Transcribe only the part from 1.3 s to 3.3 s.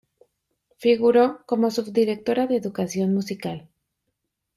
como Subdirectora de Educación